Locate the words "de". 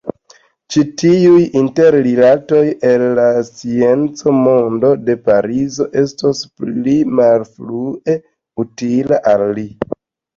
5.09-5.17